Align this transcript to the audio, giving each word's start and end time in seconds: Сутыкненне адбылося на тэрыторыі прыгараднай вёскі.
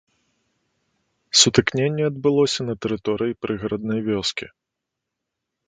Сутыкненне 1.41 2.03
адбылося 2.11 2.61
на 2.71 2.75
тэрыторыі 2.87 3.39
прыгараднай 3.47 3.99
вёскі. 4.09 4.45